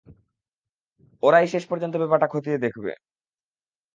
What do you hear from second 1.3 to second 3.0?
শেষ পর্যন্ত ব্যাপারটা খতিয়ে দেখবে।